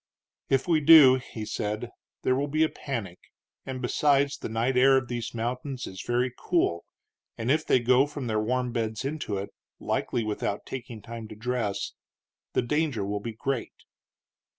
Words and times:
"If 0.49 0.67
we 0.67 0.79
do," 0.81 1.17
he 1.23 1.45
said, 1.45 1.91
"there 2.23 2.35
will 2.35 2.47
be 2.47 2.63
a 2.63 2.69
panic; 2.69 3.19
and, 3.67 3.83
besides, 3.83 4.35
the 4.35 4.49
night 4.49 4.75
air 4.75 4.97
of 4.97 5.09
these 5.09 5.35
mountains 5.35 5.85
is 5.85 6.01
very 6.01 6.33
cool, 6.35 6.85
and 7.37 7.51
if 7.51 7.63
they 7.67 7.79
go 7.79 8.07
from 8.07 8.25
their 8.25 8.39
warm 8.41 8.71
beds 8.71 9.05
into 9.05 9.37
it, 9.37 9.51
likely 9.79 10.23
without 10.23 10.65
taking 10.65 11.03
time 11.03 11.27
to 11.27 11.35
dress, 11.35 11.93
the 12.53 12.63
danger 12.63 13.05
will 13.05 13.19
be 13.19 13.33
great." 13.33 13.75